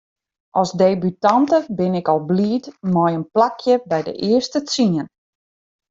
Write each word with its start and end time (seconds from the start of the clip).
As 0.59 0.71
debutante 0.81 1.57
bin 1.77 1.93
ik 1.99 2.07
al 2.11 2.19
bliid 2.29 2.65
mei 2.93 3.13
in 3.19 3.29
plakje 3.35 3.73
by 3.89 3.99
de 4.07 4.13
earste 4.31 4.59
tsien. 4.69 5.07